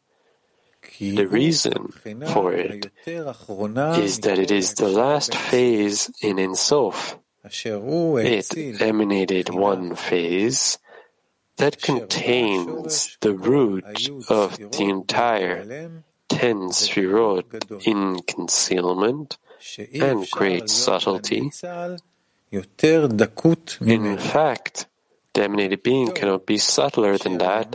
The 0.99 1.27
reason 1.27 1.89
for 2.33 2.53
it 2.53 2.91
is 3.05 4.19
that 4.19 4.39
it 4.39 4.51
is 4.51 4.73
the 4.73 4.89
last 4.89 5.35
phase 5.35 6.11
in 6.21 6.39
Ein 6.39 6.55
Sof. 6.55 7.17
It 7.43 8.81
emanated 8.81 9.49
one 9.49 9.95
phase 9.95 10.77
that 11.59 11.81
contains 11.81 13.17
the 13.21 13.33
root 13.33 13.85
of 14.29 14.57
the 14.57 14.85
entire 14.89 15.63
ten 16.27 16.69
sfirot 16.71 17.45
in 17.85 18.19
concealment 18.23 19.37
and 19.93 20.29
great 20.31 20.69
subtlety. 20.69 21.51
In 22.51 24.17
fact, 24.17 24.87
the 25.33 25.43
emanated 25.43 25.83
being 25.83 26.11
cannot 26.11 26.45
be 26.47 26.57
subtler 26.57 27.17
than 27.17 27.37
that. 27.37 27.71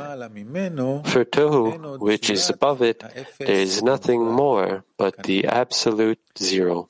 For 1.05 1.25
Tohu, 1.25 1.99
which 2.01 2.29
is 2.31 2.51
above 2.51 2.83
it, 2.83 3.05
there 3.39 3.61
is 3.61 3.83
nothing 3.83 4.25
more 4.25 4.85
but 4.99 5.23
the 5.23 5.47
absolute 5.47 6.19
zero. 6.37 6.89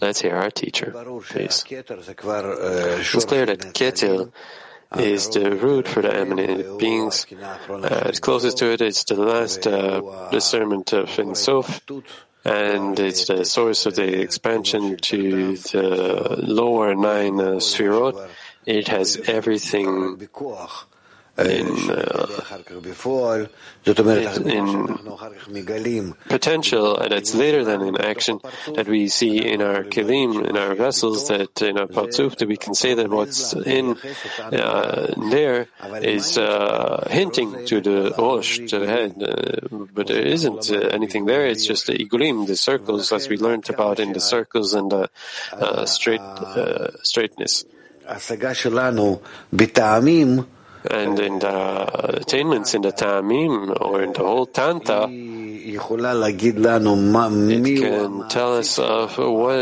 Let's 0.00 0.20
hear 0.20 0.36
our 0.36 0.50
teacher, 0.50 0.92
please. 1.28 1.64
It's 1.68 3.24
clear 3.24 3.46
that 3.46 3.60
Keter 3.74 4.30
is 4.96 5.28
the 5.30 5.50
root 5.56 5.88
for 5.88 6.00
the 6.02 6.14
emanated 6.14 6.78
beings. 6.78 7.26
Uh, 7.68 8.04
it's 8.06 8.20
closest 8.20 8.58
to 8.58 8.72
it, 8.72 8.80
it's 8.80 9.04
the 9.04 9.16
last 9.16 9.66
uh, 9.66 10.30
discernment 10.30 10.92
of 10.92 11.18
Ein 11.18 11.34
Sof, 11.34 11.80
and 12.44 12.98
it's 12.98 13.26
the 13.26 13.44
source 13.44 13.84
of 13.86 13.96
the 13.96 14.20
expansion 14.20 14.96
to 14.96 15.56
the 15.56 16.36
lower 16.38 16.94
nine 16.94 17.40
uh, 17.40 17.58
sfirot. 17.60 18.28
It 18.64 18.88
has 18.88 19.16
everything 19.28 20.28
in, 21.38 21.90
uh, 21.90 22.26
in 24.44 26.14
potential, 26.28 26.98
and 26.98 27.12
it's 27.12 27.34
later 27.34 27.64
than 27.64 27.82
in 27.82 28.00
action 28.00 28.40
that 28.74 28.88
we 28.88 29.08
see 29.08 29.38
in 29.38 29.62
our 29.62 29.84
kelim, 29.84 30.44
in 30.48 30.56
our 30.56 30.74
vessels, 30.74 31.28
that 31.28 31.62
in 31.62 31.78
our 31.78 31.86
parzuf, 31.86 32.36
that 32.38 32.48
we 32.48 32.56
can 32.56 32.74
say 32.74 32.94
that 32.94 33.08
what's 33.08 33.52
in 33.54 33.96
uh, 34.52 35.14
there 35.30 35.68
is 36.02 36.38
uh, 36.38 37.06
hinting 37.10 37.64
to 37.66 37.80
the 37.80 38.14
rosh, 38.18 38.58
to 38.66 38.78
the 38.80 38.86
head, 38.86 39.22
uh, 39.22 39.86
but 39.94 40.08
there 40.08 40.26
isn't 40.26 40.70
uh, 40.70 40.78
anything 40.90 41.26
there. 41.26 41.46
It's 41.46 41.66
just 41.66 41.86
the 41.86 41.94
igulim, 41.94 42.46
the 42.46 42.56
circles, 42.56 43.12
as 43.12 43.28
we 43.28 43.36
learned 43.36 43.70
about 43.70 44.00
in 44.00 44.12
the 44.12 44.20
circles 44.20 44.74
and 44.74 44.90
the 44.90 45.08
uh, 45.52 45.84
straight 45.86 46.20
straightness. 47.02 47.64
And 50.90 51.18
in 51.18 51.38
the 51.38 52.20
attainments 52.20 52.74
in 52.74 52.82
the 52.82 52.92
Ta'amim 52.92 53.80
or 53.80 54.02
in 54.02 54.12
the 54.12 54.20
whole 54.20 54.46
Tanta, 54.46 55.08
it 55.70 55.80
can 57.80 58.28
tell 58.28 58.56
us 58.56 58.78
of 58.78 59.18
what 59.18 59.54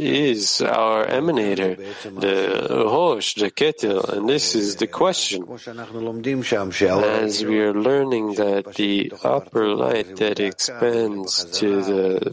is 0.00 0.60
our 0.60 1.06
emanator, 1.06 1.76
the 2.20 2.68
Rosh, 2.70 3.34
the 3.34 3.50
Keter, 3.50 4.08
and 4.12 4.28
this 4.28 4.54
is 4.54 4.76
the 4.76 4.86
question. 4.86 5.44
As 5.50 7.44
we 7.44 7.60
are 7.60 7.74
learning 7.74 8.34
that 8.34 8.74
the 8.76 9.12
upper 9.24 9.74
light 9.74 10.16
that 10.16 10.38
expands 10.38 11.44
to 11.58 11.82
the 11.82 12.32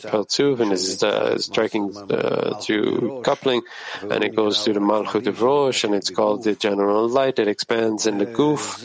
and 0.60 0.72
is 0.72 1.00
striking 1.44 1.96
uh, 1.98 2.60
to 2.62 3.22
coupling, 3.24 3.62
and 4.10 4.24
it 4.24 4.36
goes 4.36 4.64
to 4.64 4.74
the 4.74 4.80
Malchut 4.80 5.26
of 5.26 5.42
Rosh, 5.42 5.84
and 5.84 5.96
it's 5.96 6.12
called 6.12 6.44
the 6.44 6.54
general 6.56 7.08
light 7.10 7.38
that 7.38 7.48
expands 7.48 8.01
the 8.06 8.26
Guf. 8.26 8.82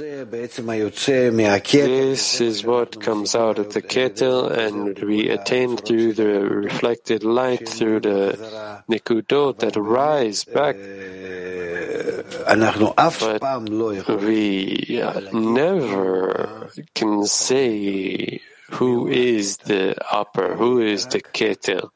This 1.73 2.40
is 2.40 2.64
what 2.64 3.00
comes 3.00 3.35
out 3.35 3.58
of 3.58 3.73
the 3.73 3.82
Keter, 3.82 4.50
and 4.50 4.99
we 4.99 5.28
attain 5.28 5.76
through 5.76 6.14
the 6.14 6.40
reflected 6.40 7.25
light 7.25 7.68
through 7.68 8.00
the 8.00 8.82
nikudot 8.88 9.58
that 9.58 9.76
rise 9.76 10.44
back. 10.44 10.76
But 13.40 14.20
we 14.23 15.02
uh, 15.02 15.20
never 15.32 16.70
can 16.94 17.25
say 17.26 18.40
who 18.70 19.08
is 19.08 19.56
the 19.58 19.96
upper, 20.12 20.54
who 20.56 20.80
is 20.80 21.06
the 21.06 21.20
Keter. 21.20 21.90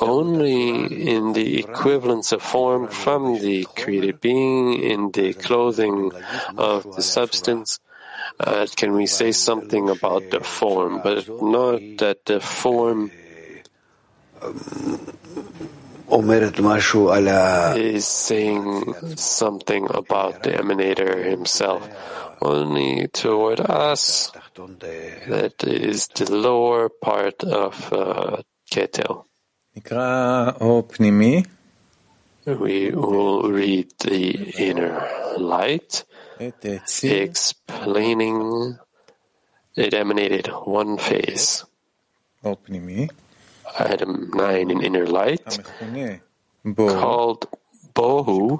Only 0.00 1.08
in 1.08 1.32
the 1.32 1.58
equivalence 1.58 2.32
of 2.32 2.42
form 2.42 2.88
from 2.88 3.40
the 3.40 3.66
created 3.76 4.20
being, 4.20 4.74
in 4.74 5.10
the 5.12 5.34
clothing 5.34 6.12
of 6.56 6.84
the 6.94 7.02
substance, 7.02 7.80
uh, 8.40 8.66
can 8.76 8.92
we 8.92 9.06
say 9.06 9.32
something 9.32 9.90
about 9.90 10.30
the 10.30 10.40
form, 10.40 11.00
but 11.02 11.28
not 11.42 11.80
that 11.98 12.24
the 12.26 12.40
form 12.40 13.10
is 17.76 18.06
saying 18.06 18.94
something 19.16 19.86
about 19.90 20.42
the 20.42 20.50
emanator 20.50 21.24
himself, 21.28 21.88
only 22.40 23.08
toward 23.08 23.60
us 23.60 24.30
that 24.56 25.54
is 25.64 26.06
the 26.08 26.32
lower 26.32 26.88
part 26.88 27.44
of 27.44 27.92
uh, 27.92 28.42
Keter. 28.70 29.24
We 32.46 32.90
will 32.90 33.50
read 33.52 33.92
the 34.00 34.52
inner 34.56 35.04
light 35.36 36.04
explaining 37.04 38.78
it 39.76 39.92
emanated 39.94 40.48
one 40.64 40.96
phase. 40.98 41.64
Item 43.78 44.30
9 44.34 44.70
in 44.70 44.82
inner 44.82 45.06
light, 45.06 45.44
called 46.98 47.46
Bohu, 47.94 48.58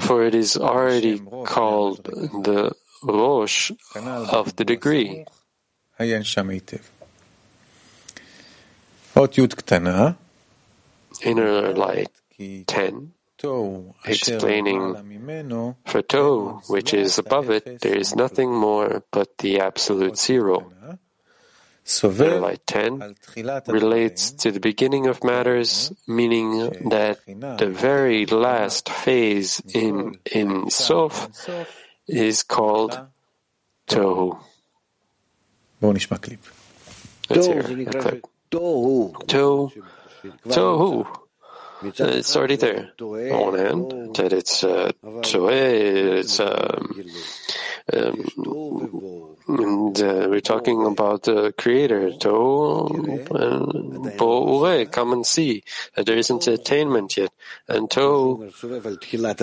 for 0.00 0.22
it 0.24 0.34
is 0.34 0.56
already 0.56 1.20
called 1.44 2.04
the 2.04 2.72
Rosh 3.02 3.70
of 4.32 4.56
the 4.56 4.64
degree. 4.64 5.26
Inner 11.22 11.72
light 11.74 12.10
10 12.66 13.12
explaining 14.04 14.94
for 15.84 16.02
Tohu, 16.02 16.62
which 16.70 16.94
is 16.94 17.18
above 17.18 17.50
it, 17.50 17.80
there 17.82 17.96
is 17.96 18.14
nothing 18.16 18.50
more 18.54 19.02
but 19.10 19.36
the 19.38 19.60
absolute 19.60 20.16
zero. 20.16 20.72
Light 22.40 22.62
10 22.66 23.16
relates 23.66 24.30
to 24.30 24.52
the 24.52 24.60
beginning 24.60 25.06
of 25.08 25.22
matters, 25.24 25.92
meaning 26.06 26.70
that 26.88 27.18
the 27.26 27.66
very 27.68 28.24
last 28.26 28.88
phase 28.88 29.60
in 29.74 30.16
Ein 30.34 30.70
Sof 30.70 31.28
is 32.06 32.42
called 32.44 32.98
Tohu. 33.88 34.38
Let's 37.28 37.46
hear 37.46 37.60
a 37.60 37.84
clip. 38.00 38.26
Tohu. 38.52 39.12
Tohu. 40.52 41.21
Uh, 41.82 42.04
it's 42.06 42.36
already 42.36 42.56
there. 42.56 42.92
On 43.00 43.40
one 43.52 43.58
hand, 43.58 44.14
that 44.16 44.32
it's 44.32 44.62
uh, 44.62 44.92
it's 45.04 46.40
um, 46.40 47.04
um, 47.92 49.36
and 49.48 50.00
uh, 50.00 50.28
we're 50.30 50.40
talking 50.40 50.86
about 50.86 51.24
the 51.24 51.52
Creator, 51.58 52.12
To 52.20 52.86
and 53.34 54.16
Bo 54.16 54.84
come 54.86 55.12
and 55.12 55.26
see 55.26 55.64
that 55.94 56.06
there 56.06 56.16
isn't 56.16 56.46
attainment 56.46 57.16
yet. 57.16 57.32
And 57.68 57.90
To 57.90 58.50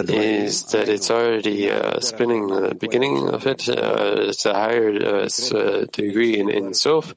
is 0.08 0.64
that 0.72 0.88
it's 0.88 1.12
already 1.12 1.70
uh, 1.70 2.00
spinning 2.00 2.48
the 2.48 2.76
beginning 2.76 3.28
of 3.28 3.46
it. 3.46 3.68
Uh, 3.68 4.16
it's 4.30 4.46
a 4.46 4.54
higher 4.54 5.26
uh, 5.26 5.86
degree 5.92 6.40
in, 6.40 6.50
Ein 6.50 6.74
Sof. 6.74 7.14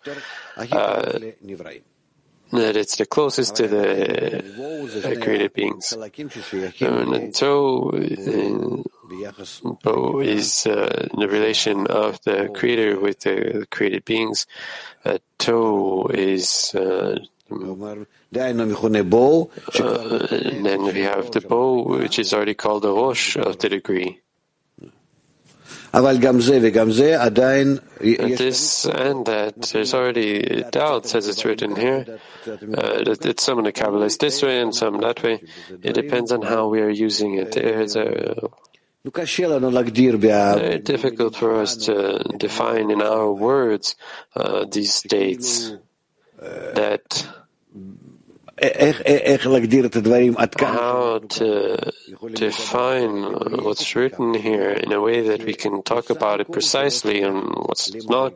Uh, 2.53 2.59
that 2.59 2.77
it's 2.77 2.97
the 2.97 3.07
closest 3.07 3.57
to 3.57 3.67
the 3.67 5.19
created 5.23 5.55
beings. 5.55 5.95
And 6.81 7.35
so, 7.35 7.91
uh, 9.85 10.19
is 10.19 10.67
uh, 10.67 11.09
the 11.17 11.29
relation 11.29 11.87
of 11.87 12.21
the 12.23 12.51
creator 12.55 13.01
with 13.01 13.21
the 13.21 13.67
created 13.71 14.05
beings. 14.05 14.47
Uh, 15.05 15.19
to 15.39 16.09
is 16.13 16.75
uh, 16.75 17.19
uh, 17.51 18.05
and 20.31 20.67
then 20.67 20.85
we 20.85 21.01
have 21.01 21.31
the 21.31 21.45
bow, 21.47 21.99
which 21.99 22.19
is 22.19 22.33
already 22.33 22.55
called 22.55 22.83
the 22.83 22.93
Rosh 22.93 23.37
of 23.37 23.59
the 23.59 23.69
degree. 23.69 24.21
This 28.01 28.87
and 28.87 29.27
that, 29.27 29.61
there's 29.73 29.93
already 29.93 30.65
doubts, 30.71 31.15
as 31.15 31.29
it's 31.29 31.45
written 31.45 31.77
here, 31.77 32.19
uh, 32.47 33.05
that 33.05 33.41
some 33.41 33.59
of 33.59 33.65
the 33.65 33.73
Kabbalah 33.73 34.07
is 34.07 34.17
this 34.17 34.43
way 34.43 34.61
and 34.61 34.75
some 34.75 35.01
that 35.01 35.23
way. 35.23 35.43
It 35.83 35.93
depends 35.93 36.33
on 36.33 36.43
how 36.43 36.69
we 36.69 36.81
are 36.81 36.89
using 36.89 37.35
it. 37.35 37.57
It's 37.57 37.95
a 37.95 38.49
very 39.05 40.79
difficult 40.79 41.37
for 41.37 41.61
us 41.61 41.77
to 41.77 42.25
define 42.39 42.91
in 42.91 43.03
our 43.03 43.33
words 43.33 43.97
uh, 44.35 44.65
these 44.71 44.95
states 44.95 45.73
that 46.39 47.27
how 50.59 51.19
to 51.19 51.93
define 52.35 53.33
what's 53.65 53.95
written 53.97 54.35
here 54.35 54.71
in 54.71 54.93
a 54.93 55.01
way 55.01 55.21
that 55.23 55.45
we 55.45 55.55
can 55.55 55.83
talk 55.83 56.11
about 56.11 56.41
it 56.41 56.51
precisely 56.53 57.23
and 57.23 57.43
what's 57.67 57.93
not, 58.09 58.35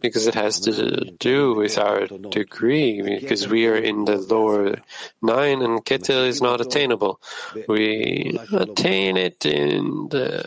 because 0.00 0.26
it 0.26 0.34
has 0.34 0.60
to 0.60 1.10
do 1.18 1.54
with 1.54 1.78
our 1.78 2.06
degree, 2.06 3.00
because 3.00 3.48
we 3.48 3.66
are 3.66 3.76
in 3.76 4.04
the 4.04 4.18
lower 4.18 4.76
nine 5.22 5.62
and 5.62 5.84
Keter 5.84 6.26
is 6.26 6.42
not 6.42 6.60
attainable. 6.60 7.20
We 7.66 8.38
attain 8.52 9.16
it 9.16 9.46
in 9.46 10.08
the 10.10 10.44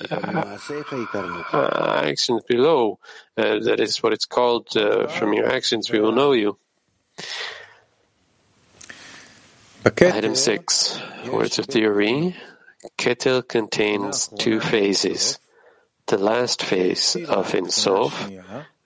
uh, 1.51 2.03
actions 2.05 2.43
below. 2.47 2.99
Uh, 3.37 3.59
that 3.59 3.79
is 3.79 4.01
what 4.01 4.13
it's 4.13 4.25
called. 4.25 4.75
Uh, 4.77 5.07
from 5.07 5.33
your 5.33 5.51
actions, 5.51 5.91
we 5.91 5.99
will 5.99 6.11
know 6.11 6.31
you. 6.31 6.57
Item 10.15 10.35
6. 10.35 10.99
Words 11.31 11.59
of 11.59 11.65
theory. 11.65 12.35
Keter 12.97 13.47
contains 13.47 14.27
two 14.39 14.59
phases. 14.59 15.37
The 16.07 16.17
last 16.17 16.63
phase 16.63 17.15
of 17.27 17.53
Ein 17.53 17.69
Sof, 17.69 18.29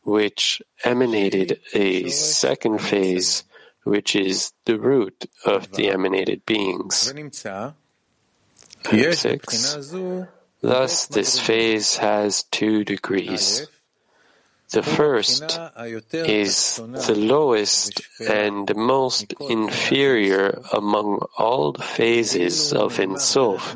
which 0.04 0.62
emanated 0.84 1.60
a 1.74 2.10
second 2.10 2.80
phase, 2.80 3.44
which 3.84 4.16
is 4.16 4.52
the 4.66 4.78
root 4.80 5.26
of 5.46 5.72
the 5.74 5.90
emanated 5.90 6.46
beings. 6.46 7.08
Item 8.86 9.14
6. 9.14 9.94
Thus, 10.62 11.06
this 11.06 11.40
phase 11.40 11.98
has 11.98 12.44
two 12.44 12.84
degrees. 12.84 13.68
The 14.72 14.84
first 14.84 15.60
is 16.14 16.76
the 16.78 17.16
lowest 17.16 18.02
and 18.20 18.76
most 18.76 19.34
inferior 19.50 20.62
among 20.72 21.26
all 21.38 21.72
the 21.72 21.82
phases 21.82 22.72
of 22.72 23.00
Ein 23.00 23.18
Sof. 23.18 23.76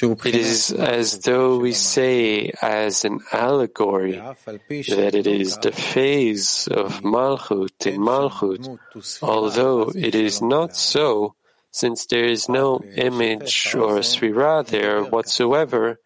It 0.00 0.34
is 0.34 0.72
as 0.72 1.18
though 1.20 1.58
we 1.58 1.72
say 1.72 2.52
as 2.60 3.04
an 3.04 3.20
allegory 3.32 4.12
that 4.12 5.14
it 5.14 5.26
is 5.26 5.58
the 5.58 5.72
phase 5.72 6.68
of 6.70 7.02
Malchut 7.02 7.86
in 7.86 8.00
Malchut, 8.00 8.78
although 9.22 9.90
it 9.94 10.14
is 10.14 10.40
not 10.42 10.76
so, 10.76 11.34
since 11.70 12.06
there 12.06 12.24
is 12.24 12.48
no 12.48 12.80
image 12.96 13.74
or 13.74 14.00
Sphira 14.00 14.66
there 14.66 15.02
whatsoever, 15.04 15.98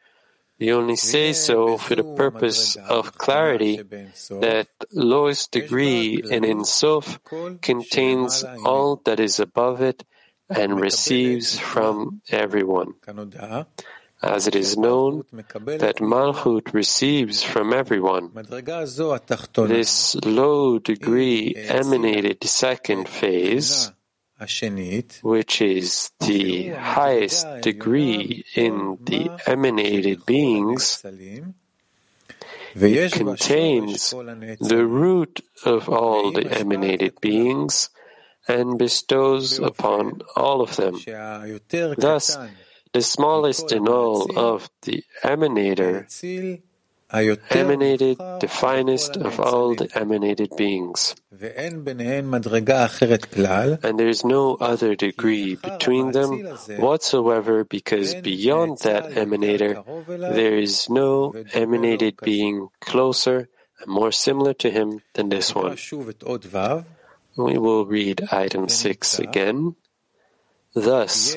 We 0.59 0.73
only 0.73 0.97
say 0.97 1.33
so 1.35 1.77
for 1.77 1.95
the 1.95 2.05
purpose 2.05 2.77
of 2.77 3.19
clarity 3.19 3.77
that 4.41 4.69
lowest 4.93 5.53
degree 5.53 6.23
in 6.31 6.65
Sof 6.65 7.21
contains 7.61 8.45
all 8.65 8.97
that 9.05 9.21
is 9.21 9.39
above 9.39 9.83
it 9.83 10.05
and 10.49 10.81
receives 10.81 11.59
from 11.59 12.23
everyone. 12.31 12.95
As 14.23 14.47
it 14.47 14.57
is 14.57 14.79
known 14.79 15.25
that 15.31 15.97
Malchut 16.01 16.73
receives 16.73 17.43
from 17.43 17.75
everyone, 17.75 18.31
this 19.55 20.17
low 20.25 20.79
degree 20.79 21.55
emanated 21.55 22.43
second 22.45 23.09
phase, 23.09 23.93
which 25.23 25.63
is 25.63 26.11
the 26.21 26.69
highest 26.71 27.47
degree 27.63 28.45
in 28.55 28.99
the 29.03 29.31
emanated 29.47 30.27
beings, 30.27 31.03
it 32.75 33.13
contains 33.13 34.11
the 34.11 34.87
root 34.87 35.41
of 35.65 35.89
all 35.89 36.33
the 36.33 36.47
emanated 36.51 37.19
beings 37.21 37.89
and 38.47 38.79
bestows 38.79 39.59
upon 39.59 40.21
all 40.37 40.61
of 40.61 40.77
them. 40.77 40.95
Thus, 41.97 42.37
the 42.93 43.03
smallest 43.03 43.73
in 43.73 43.89
all 43.89 44.39
of 44.39 44.71
the 44.83 45.03
emanator 45.25 46.07
emanated 47.13 48.19
the 48.19 48.49
finest 48.49 49.17
of 49.17 49.39
all 49.39 49.75
the 49.75 49.89
emanated 49.95 50.51
beings. 50.57 51.15
And 51.31 51.85
there 53.99 54.09
is 54.09 54.25
no 54.25 54.57
other 54.61 54.95
degree 54.97 55.55
between 55.55 56.13
them 56.13 56.43
whatsoever 56.79 57.65
because 57.65 58.15
beyond 58.17 58.79
that 58.81 59.11
emanator 59.13 59.85
there 60.35 60.57
is 60.59 60.89
no 60.91 61.33
emanated 61.53 62.17
being 62.23 62.69
closer 62.81 63.49
and 63.81 63.89
more 63.89 64.11
similar 64.11 64.55
to 64.55 64.71
him 64.71 65.03
than 65.15 65.29
this 65.29 65.55
one. 65.55 65.77
We 67.37 67.59
will 67.59 67.85
read 67.87 68.33
item 68.33 68.69
6 68.69 69.19
again. 69.19 69.77
Thus, 70.75 71.37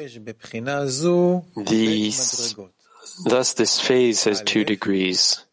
these, 1.55 2.55
thus 3.25 3.53
this 3.53 3.79
phase 3.79 4.23
has 4.23 4.41
two 4.41 4.63
degrees. 4.63 5.45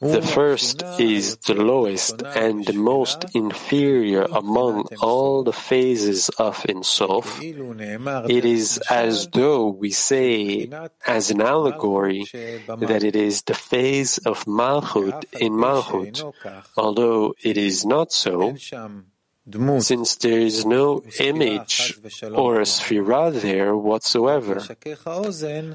The 0.00 0.20
first 0.20 0.82
is 0.98 1.38
the 1.38 1.54
lowest 1.54 2.22
and 2.22 2.66
the 2.66 2.74
most 2.74 3.24
inferior 3.34 4.24
among 4.24 4.88
all 5.00 5.42
the 5.42 5.54
phases 5.54 6.28
of 6.38 6.66
Ein 6.68 6.82
Sof. 6.82 7.40
It 7.42 8.44
is 8.44 8.78
as 8.90 9.26
though 9.28 9.68
we 9.68 9.90
say, 9.90 10.68
as 11.06 11.30
an 11.30 11.40
allegory, 11.40 12.26
that 12.32 13.02
it 13.04 13.16
is 13.16 13.42
the 13.42 13.54
phase 13.54 14.18
of 14.18 14.44
Malchut 14.44 15.24
in 15.40 15.54
Malchut, 15.54 16.20
although 16.76 17.34
it 17.42 17.56
is 17.56 17.86
not 17.86 18.12
so, 18.12 18.54
since 19.78 20.16
there 20.16 20.40
is 20.40 20.66
no 20.66 21.02
image 21.20 21.98
or 22.34 22.60
a 22.60 22.64
sphera 22.64 23.30
there 23.40 23.76
whatsoever. 23.76 24.60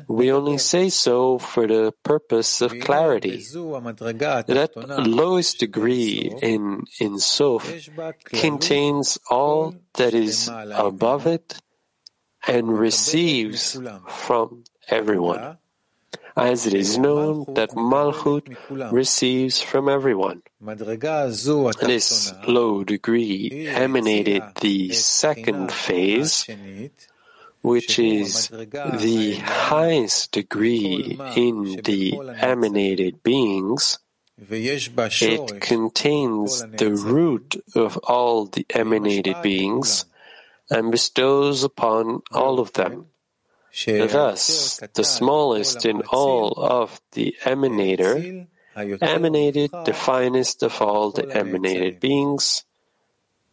We 0.07 0.31
only 0.31 0.57
say 0.57 0.89
so 0.89 1.39
for 1.39 1.67
the 1.67 1.93
purpose 2.03 2.61
of 2.61 2.77
clarity. 2.81 3.37
That 3.37 4.71
lowest 5.07 5.59
degree 5.59 6.33
in 6.41 6.83
Ein 7.01 7.19
Sof 7.19 7.89
contains 8.25 9.17
all 9.29 9.75
that 9.95 10.13
is 10.13 10.49
above 10.49 11.27
it 11.27 11.59
and 12.47 12.77
receives 12.77 13.79
from 14.07 14.63
everyone 14.89 15.57
as 16.35 16.65
it 16.67 16.73
is 16.73 16.97
known 16.97 17.45
that 17.55 17.71
Malchut 17.71 18.55
receives 18.91 19.61
from 19.61 19.89
everyone. 19.89 20.41
This 21.81 22.33
low 22.47 22.83
degree 22.83 23.67
emanated 23.67 24.43
the 24.61 24.91
second 24.93 25.71
phase, 25.71 26.45
which 27.61 27.99
is 27.99 28.47
the 28.49 29.35
highest 29.35 30.31
degree 30.31 31.19
in 31.35 31.81
the 31.83 32.19
emanated 32.39 33.23
beings. 33.23 33.99
It 34.49 35.61
contains 35.61 36.65
the 36.65 36.91
root 36.97 37.63
of 37.75 37.97
all 38.07 38.45
the 38.45 38.65
emanated 38.71 39.41
beings 39.43 40.05
and 40.71 40.89
bestows 40.89 41.63
upon 41.63 42.23
all 42.31 42.59
of 42.59 42.73
them. 42.73 43.10
Thus, 43.73 44.79
the 44.93 45.03
smallest 45.03 45.85
in 45.85 46.01
all 46.11 46.53
of 46.57 46.99
the 47.13 47.35
emanator 47.43 48.47
emanated 49.01 49.71
the 49.85 49.93
finest 49.93 50.63
of 50.63 50.81
all 50.81 51.11
the 51.11 51.29
emanated 51.35 51.99
beings, 51.99 52.65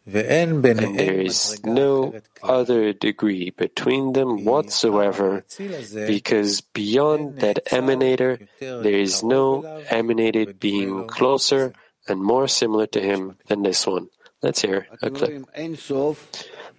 and 0.06 0.62
there 0.64 1.20
is 1.20 1.60
no 1.64 2.14
other 2.42 2.92
degree 2.92 3.50
between 3.50 4.12
them 4.12 4.44
whatsoever, 4.44 5.44
because 5.92 6.62
beyond 6.62 7.40
that 7.40 7.64
emanator 7.66 8.48
there 8.58 8.98
is 8.98 9.22
no 9.22 9.62
emanated 9.90 10.58
being 10.58 11.06
closer 11.06 11.74
and 12.08 12.22
more 12.22 12.48
similar 12.48 12.86
to 12.86 13.00
him 13.00 13.36
than 13.46 13.62
this 13.62 13.86
one. 13.86 14.08
Let's 14.40 14.62
hear 14.62 14.86
a 15.02 15.10
clip. 15.10 15.46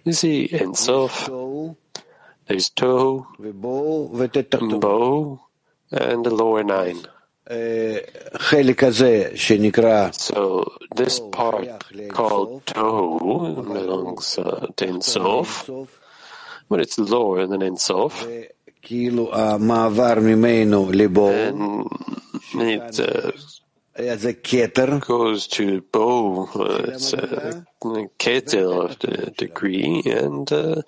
You 0.02 0.12
see, 0.14 0.48
Ein 0.58 0.74
Sof, 0.74 1.28
there's 2.50 2.70
Tohu, 2.70 3.26
Bo, 4.80 5.40
and 5.92 6.24
the 6.26 6.30
lower 6.34 6.64
nine. 6.64 7.06
So 10.12 10.72
this 10.96 11.20
part 11.30 11.68
called 12.08 12.66
Tohu 12.66 13.54
belongs 13.54 14.36
uh, 14.38 14.66
to 14.74 14.88
Ein 14.88 15.00
Sof, 15.00 15.70
but 16.68 16.80
it's 16.80 16.98
lower 16.98 17.46
than 17.46 17.62
Ein 17.62 17.76
Sof. 17.76 18.26
And 18.26 18.48
it 22.68 22.98
uh, 22.98 23.30
goes 24.98 25.46
to 25.46 25.80
Bo, 25.92 26.46
uh, 26.46 26.82
it's 26.88 27.12
a 27.12 27.64
Keter 28.18 28.84
of 28.84 28.98
the 28.98 29.30
degree, 29.36 30.02
and 30.04 30.50
uh, 30.50 30.56
uh, 30.56 30.82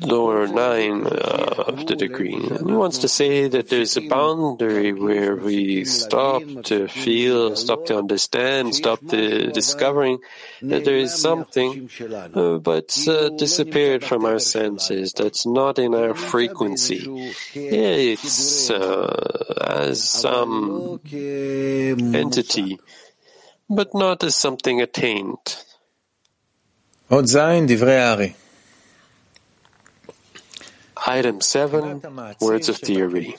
lower 0.00 0.46
nine 0.46 1.06
uh, 1.06 1.64
of 1.66 1.86
the 1.86 1.96
degree. 1.96 2.34
And 2.34 2.70
he 2.70 2.76
wants 2.76 2.98
to 2.98 3.08
say 3.08 3.48
that 3.48 3.68
there's 3.68 3.96
a 3.96 4.08
boundary 4.08 4.92
where 4.92 5.34
we 5.36 5.84
stop 5.84 6.42
to 6.64 6.88
feel, 6.88 7.56
stop 7.56 7.86
to 7.86 7.98
understand, 7.98 8.74
stop 8.74 9.00
to 9.08 9.50
discovering 9.50 10.18
that 10.62 10.84
there 10.84 10.96
is 10.96 11.14
something, 11.14 11.90
uh, 12.34 12.58
but 12.58 12.96
uh, 13.08 13.30
disappeared 13.30 14.04
from 14.04 14.24
our 14.24 14.38
senses. 14.38 15.12
That's 15.12 15.46
not 15.46 15.78
in 15.78 15.94
our 15.94 16.14
frequency. 16.14 17.34
It's 17.54 18.70
uh, 18.70 19.54
as 19.66 20.02
some 20.02 21.00
entity, 21.04 22.78
but 23.68 23.94
not 23.94 24.22
as 24.22 24.36
something 24.36 24.80
attained. 24.80 25.64
Item 31.06 31.40
7, 31.40 32.02
Words 32.40 32.68
of 32.68 32.76
Theory. 32.76 33.34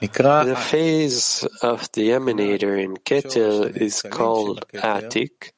The 0.00 0.56
phase 0.56 1.46
of 1.62 1.88
the 1.92 2.08
emanator 2.10 2.82
in 2.82 2.96
Keter 2.96 3.76
is 3.76 4.02
called 4.02 4.64
Atik, 4.72 5.52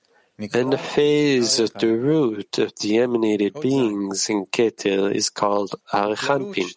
and 0.52 0.72
the 0.74 0.78
phase 0.78 1.58
of 1.58 1.72
the 1.74 1.96
root 1.96 2.58
of 2.58 2.72
the 2.80 2.98
emanated 2.98 3.54
beings 3.62 4.28
in 4.28 4.44
Keter 4.46 5.10
is 5.10 5.30
called 5.30 5.74
Arich 5.90 6.18
Anpin. 6.28 6.68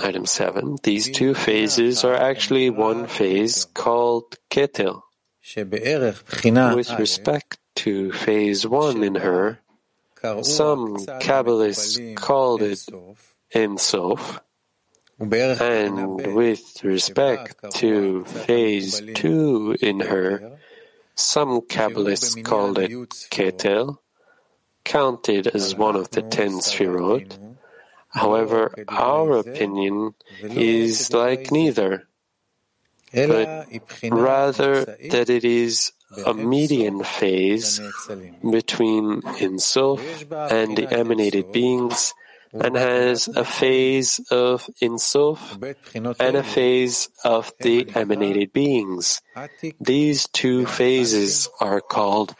Item 0.00 0.26
7. 0.26 0.78
These 0.82 1.10
two 1.10 1.34
phases 1.34 2.02
are 2.02 2.16
actually 2.16 2.68
one 2.70 3.06
phase 3.06 3.64
called 3.74 4.38
Keter. 4.50 5.02
With 6.74 6.90
respect 6.98 7.57
to 7.84 8.12
phase 8.12 8.66
1 8.66 9.02
in 9.04 9.14
her, 9.16 9.60
some 10.42 10.96
Kabbalists 11.22 12.16
called 12.16 12.62
it 12.62 12.82
Ein 13.54 13.78
Sof, 13.78 14.40
and 15.20 16.34
with 16.34 16.82
respect 16.84 17.54
to 17.74 18.24
phase 18.24 19.00
2 19.14 19.76
in 19.80 20.00
her, 20.00 20.58
some 21.14 21.60
Kabbalists 21.62 22.42
called 22.44 22.78
it 22.78 22.90
Keter, 23.30 23.98
counted 24.84 25.46
as 25.48 25.74
one 25.74 25.96
of 25.96 26.10
the 26.10 26.22
ten 26.22 26.60
Sfirot. 26.60 27.36
However, 28.08 28.72
our 28.88 29.36
opinion 29.38 30.14
is 30.42 31.12
like 31.12 31.50
neither, 31.50 32.08
but 33.12 33.68
rather 34.10 34.84
that 34.86 35.28
it 35.28 35.44
is 35.44 35.92
a 36.26 36.34
median 36.34 37.04
phase 37.04 37.80
between 38.50 39.22
Ein 39.40 39.58
Sof 39.58 40.00
and 40.32 40.76
the 40.76 40.88
emanated 40.90 41.52
beings 41.52 42.14
and 42.52 42.76
has 42.76 43.28
a 43.28 43.44
phase 43.44 44.20
of 44.30 44.68
Ein 44.82 44.98
Sof 44.98 45.58
and 45.94 46.36
a 46.36 46.42
phase 46.42 47.08
of 47.24 47.52
the 47.60 47.86
emanated 47.94 48.52
beings. 48.52 49.20
These 49.80 50.28
two 50.28 50.66
phases 50.66 51.48
are 51.60 51.80
called 51.80 52.34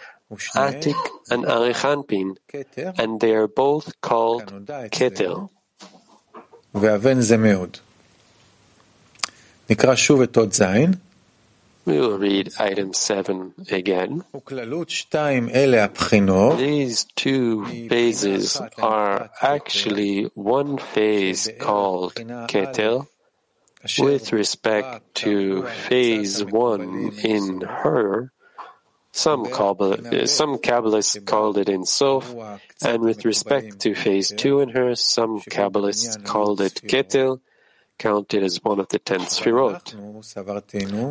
Atik 0.54 1.00
and 1.30 1.44
Arich 1.44 1.84
Anpin, 1.84 2.36
and 2.98 3.20
they 3.20 3.34
are 3.34 3.48
both 3.48 4.00
called 4.00 4.52
Keter. 4.90 5.48
ואבן 6.74 7.20
זה 7.20 7.36
מאוד. 7.36 7.76
נקרא 9.70 9.94
שוב 9.94 10.22
את 10.22 10.36
עוד 10.36 10.52
זין. 10.52 10.94
We 11.88 11.98
will 12.00 12.18
read 12.18 12.52
item 12.58 12.92
7 12.92 13.54
again. 13.70 14.22
These 16.58 17.04
two 17.16 17.64
phases 17.88 18.60
are 18.76 19.30
actually 19.40 20.24
one 20.34 20.76
phase 20.76 21.48
called 21.58 22.14
Keter 22.14 23.06
with 23.98 24.32
respect 24.34 25.14
to 25.24 25.64
phase 25.88 26.44
1 26.44 27.12
in 27.24 27.62
her. 27.62 28.32
Some, 29.10 29.46
some 29.46 30.58
Kabbalists 30.58 31.24
called 31.24 31.56
it 31.56 31.70
Ein 31.70 31.86
Sof, 31.86 32.34
and 32.84 33.02
with 33.02 33.24
respect 33.24 33.80
to 33.80 33.94
phase 33.94 34.30
2 34.36 34.60
in 34.60 34.68
her, 34.68 34.94
some 34.94 35.40
Kabbalists 35.40 36.22
called 36.22 36.60
it 36.60 36.82
Keter, 36.86 37.40
counted 37.98 38.42
as 38.42 38.62
one 38.62 38.80
of 38.80 38.88
the 38.88 38.98
ten 38.98 39.20
Sfirot. 39.20 39.94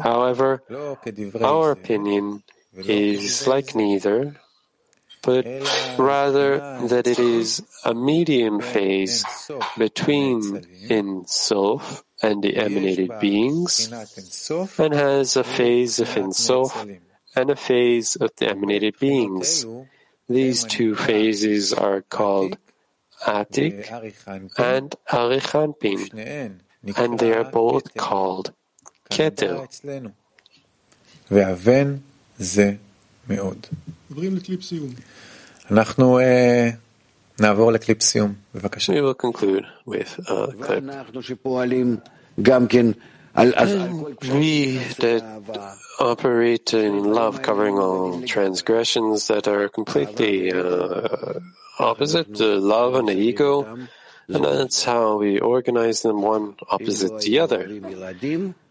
However, 0.01 0.63
our 1.41 1.71
opinion 1.71 2.43
is 2.75 3.47
like 3.47 3.75
neither, 3.75 4.35
but 5.21 5.45
rather 5.97 6.57
that 6.87 7.07
it 7.07 7.19
is 7.19 7.61
a 7.83 7.93
medium 7.93 8.61
phase 8.61 9.25
between 9.77 10.65
Ein 10.89 11.25
Sof 11.27 12.03
and 12.21 12.41
the 12.43 12.55
emanated 12.57 13.19
beings, 13.19 13.91
and 14.77 14.93
has 14.93 15.35
a 15.35 15.43
phase 15.43 15.99
of 15.99 16.15
Ein 16.17 16.31
Sof 16.31 16.85
and 17.35 17.49
a 17.49 17.55
phase 17.55 18.15
of 18.15 18.31
the 18.37 18.49
emanated 18.49 18.97
beings. 18.99 19.65
These 20.29 20.63
two 20.65 20.95
phases 20.95 21.73
are 21.73 22.01
called 22.01 22.57
Atik 23.25 23.89
and 24.57 24.95
Arich 25.09 25.51
Anpin 25.55 26.59
and 26.95 27.19
they 27.19 27.33
are 27.33 27.43
both 27.43 27.93
called 27.95 28.53
Keter. 29.09 29.67
We 38.95 39.01
will 39.01 39.13
conclude 39.13 39.65
with 39.85 40.19
uh, 40.29 40.47
a 40.47 40.53
clip. 40.53 40.83
We 43.35 44.79
that 44.97 45.23
operate 45.99 46.73
in 46.73 47.03
love, 47.13 47.41
covering 47.43 47.77
all 47.77 48.21
transgressions 48.25 49.27
that 49.27 49.47
are 49.47 49.69
completely 49.69 50.51
uh, 50.51 51.07
opposite, 51.77 52.33
to 52.35 52.55
love 52.57 52.95
and 52.95 53.07
the 53.09 53.13
ego, 53.13 53.77
and 54.29 54.43
that's 54.43 54.83
how 54.83 55.17
we 55.17 55.39
organize 55.39 56.01
them 56.01 56.21
one 56.21 56.55
opposite 56.69 57.21
the 57.21 57.39
other. 57.39 57.63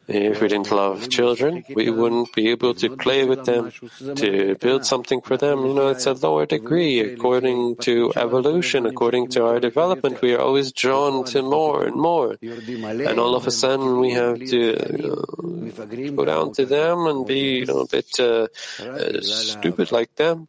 If 0.09 0.40
we 0.40 0.49
didn't 0.49 0.71
love 0.71 1.09
children, 1.09 1.64
we 1.75 1.90
wouldn't 1.90 2.33
be 2.33 2.51
able 2.51 2.75
to 2.75 2.95
play 2.97 3.25
with 3.25 3.45
them, 3.45 3.73
to 4.14 4.55
build 4.55 4.87
something 4.87 5.21
for 5.21 5.37
them. 5.37 5.66
You 5.66 5.75
know, 5.75 5.88
it's 5.88 6.07
a 6.07 6.12
lower 6.12 6.47
degree 6.47 7.01
according 7.01 7.77
to 7.77 8.12
evolution, 8.14 8.87
according 8.87 9.29
to 9.31 9.45
our 9.45 9.59
development. 9.59 10.23
We 10.23 10.35
are 10.35 10.40
always 10.40 10.71
drawn 10.71 11.25
to 11.33 11.42
more 11.42 11.85
and 11.85 11.97
more. 11.97 12.37
And 12.40 13.19
all 13.19 13.35
of 13.35 13.49
a 13.49 13.51
sudden, 13.51 13.99
we 13.99 14.12
have 14.12 14.38
to 14.38 14.77
uh, 14.79 16.11
go 16.14 16.25
down 16.25 16.53
to 16.53 16.66
them 16.66 17.07
and 17.07 17.27
be 17.27 17.59
you 17.61 17.66
know, 17.66 17.81
a 17.81 17.88
bit 17.88 18.07
uh, 18.21 18.47
uh, 18.79 19.21
stupid 19.23 19.90
like 19.90 20.14
them, 20.14 20.47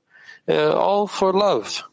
uh, 0.48 0.74
all 0.74 1.08
for 1.08 1.34
love. 1.34 1.84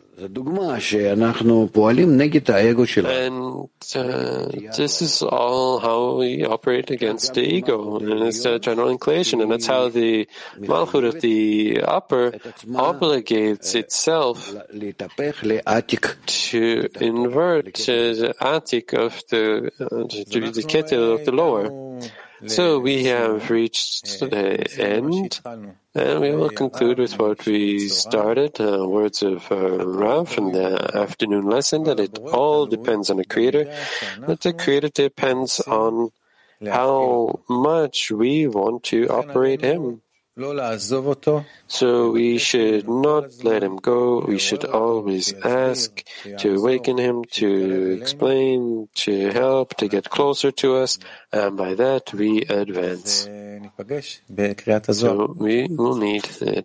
And 3.11 3.69
uh, 3.97 4.47
this 4.77 5.03
is 5.03 5.23
all 5.23 5.81
how 5.81 6.17
we 6.19 6.45
operate 6.45 6.91
against 6.91 7.35
the 7.35 7.43
ego, 7.43 7.99
and 7.99 8.23
it's 8.29 8.45
a 8.45 8.59
general 8.59 8.91
inclination, 8.91 9.41
and 9.41 9.51
that's 9.51 9.67
how 9.67 9.89
the 9.89 10.29
malchut 10.59 11.05
of 11.05 11.21
the 11.21 11.83
upper 11.83 12.31
obligates 12.71 13.75
itself 13.75 14.55
to 16.27 16.89
invert 17.01 17.67
uh, 17.89 18.15
the 18.15 18.35
Atik 18.41 18.95
of 18.95 19.23
the 19.31 19.71
uh, 19.81 20.07
to 20.31 20.51
the 20.51 20.63
Keter 20.63 21.15
of 21.15 21.25
the 21.25 21.33
lower. 21.33 21.67
So 22.47 22.79
we 22.79 23.05
have 23.05 23.51
reached 23.51 24.21
the 24.21 24.67
end, 24.79 25.41
and 25.95 26.21
we 26.21 26.31
will 26.33 26.51
conclude 26.51 26.99
with 26.99 27.19
what 27.19 27.47
we 27.47 27.89
started, 27.89 28.61
uh, 28.61 28.87
words 28.87 29.23
of 29.23 29.51
uh, 29.51 29.85
Rav 29.85 30.37
in 30.37 30.53
the 30.53 30.97
afternoon 30.97 31.47
lesson, 31.47 31.85
that 31.85 32.01
it 32.01 32.19
all 32.19 32.67
depends 32.67 33.11
on 33.11 33.17
the 33.17 33.25
Creator, 33.25 33.73
that 34.27 34.41
the 34.41 34.53
Creator 34.53 34.89
depends 34.91 35.61
on 35.61 36.11
how 36.65 37.41
much 37.49 38.11
we 38.11 38.47
want 38.47 38.85
to 38.85 39.09
operate 39.09 39.63
Him. 39.63 40.03
So 40.37 42.11
we 42.11 42.39
should 42.39 42.89
not 42.89 43.45
let 43.45 43.63
him 43.63 43.77
go. 43.77 44.19
We 44.27 44.39
should 44.39 44.65
always 44.65 45.33
ask 45.45 46.03
to 46.39 46.57
awaken 46.57 46.99
him, 46.99 47.25
to 47.39 47.99
explain, 48.01 48.89
to 49.07 49.31
help, 49.31 49.77
to 49.77 49.87
get 49.87 50.11
closer 50.11 50.51
to 50.51 50.75
us, 50.77 50.99
and 51.31 51.57
by 51.57 51.75
that 51.75 52.13
we 52.13 52.43
advance. 52.43 53.29
So 54.91 55.35
we 55.39 55.67
will 55.71 55.97
need 55.97 56.25
the 56.25 56.59